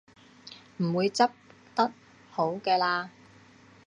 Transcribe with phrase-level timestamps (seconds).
[0.77, 1.29] 唔會執
[1.75, 1.93] 得
[2.31, 3.09] 好嘅喇